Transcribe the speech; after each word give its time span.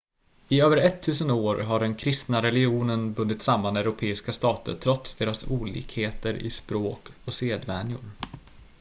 i 0.49 0.61
över 0.61 0.77
ettusen 0.77 1.31
år 1.31 1.59
hade 1.63 1.85
den 1.85 1.95
kristna 1.95 2.41
religionen 2.41 3.13
bundit 3.13 3.41
samman 3.41 3.77
europeiska 3.77 4.31
stater 4.31 4.75
trots 4.75 5.15
deras 5.15 5.47
olikheter 5.47 6.33
i 6.33 6.49
språk 6.49 7.07
och 7.25 7.33
sedvänjor 7.33 8.01